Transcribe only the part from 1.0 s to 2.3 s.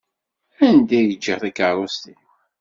i ǧǧiɣ takeṛṛust-iw?